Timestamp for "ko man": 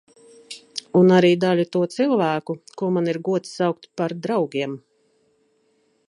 2.81-3.11